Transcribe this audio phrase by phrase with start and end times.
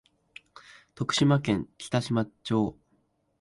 [0.95, 2.75] 徳島県北島町